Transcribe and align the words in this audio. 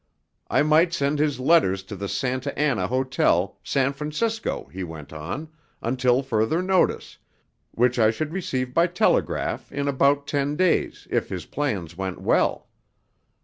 I 0.49 0.63
might 0.63 0.93
send 0.95 1.19
his 1.19 1.39
letters 1.39 1.83
to 1.83 1.95
the 1.95 2.07
Santa 2.09 2.57
Anna 2.57 2.87
Hotel, 2.87 3.59
San 3.63 3.93
Francisco, 3.93 4.63
he 4.73 4.83
went 4.83 5.13
on, 5.13 5.49
until 5.79 6.23
further 6.23 6.63
notice, 6.63 7.19
which 7.69 7.99
I 7.99 8.09
should 8.09 8.33
receive 8.33 8.73
by 8.73 8.87
telegraph 8.87 9.71
in 9.71 9.87
about 9.87 10.25
ten 10.25 10.55
days 10.55 11.07
if 11.11 11.29
his 11.29 11.45
plans 11.45 11.95
went 11.95 12.19
well. 12.19 12.67